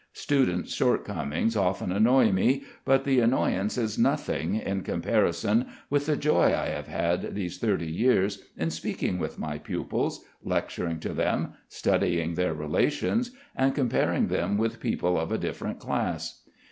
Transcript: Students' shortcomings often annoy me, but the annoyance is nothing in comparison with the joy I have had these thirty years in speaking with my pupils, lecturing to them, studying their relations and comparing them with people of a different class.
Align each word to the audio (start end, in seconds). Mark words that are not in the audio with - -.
Students' 0.13 0.73
shortcomings 0.73 1.55
often 1.55 1.91
annoy 1.91 2.31
me, 2.31 2.63
but 2.85 3.03
the 3.03 3.19
annoyance 3.19 3.77
is 3.77 3.99
nothing 3.99 4.55
in 4.55 4.81
comparison 4.81 5.67
with 5.91 6.07
the 6.07 6.17
joy 6.17 6.45
I 6.55 6.69
have 6.69 6.87
had 6.87 7.35
these 7.35 7.59
thirty 7.59 7.85
years 7.85 8.43
in 8.57 8.71
speaking 8.71 9.19
with 9.19 9.37
my 9.37 9.59
pupils, 9.59 10.25
lecturing 10.43 10.99
to 11.01 11.09
them, 11.13 11.53
studying 11.69 12.33
their 12.33 12.55
relations 12.55 13.29
and 13.55 13.75
comparing 13.75 14.25
them 14.25 14.57
with 14.57 14.79
people 14.79 15.19
of 15.19 15.31
a 15.31 15.37
different 15.37 15.77
class. 15.77 16.41